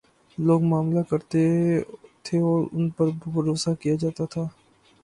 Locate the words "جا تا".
3.99-4.25